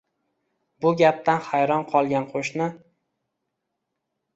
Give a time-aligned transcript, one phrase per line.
[0.85, 2.73] Bu gapdan hayron qolgan qoʻshni